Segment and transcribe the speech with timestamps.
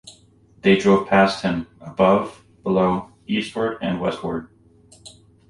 [0.63, 4.49] They drove past him, above, below, eastward and westward.